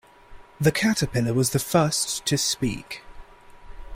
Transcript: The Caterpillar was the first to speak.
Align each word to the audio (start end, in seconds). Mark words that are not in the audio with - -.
The 0.59 0.71
Caterpillar 0.71 1.31
was 1.35 1.51
the 1.51 1.59
first 1.59 2.25
to 2.25 2.35
speak. 2.35 3.03